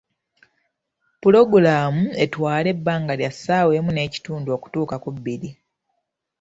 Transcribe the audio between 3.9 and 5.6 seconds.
n’ekitundu okutuuka ku bbiri.